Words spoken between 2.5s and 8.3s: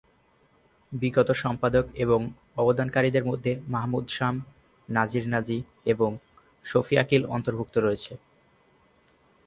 অবদানকারীদের মধ্যে মাহমুদ শাম, নাজির নাজি এবং শফি আকিল অন্তর্ভুক্ত রয়েছে।